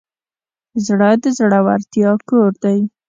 [0.85, 2.79] زړه د زړورتیا کور دی.